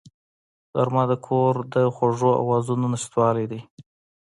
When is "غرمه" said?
0.77-1.03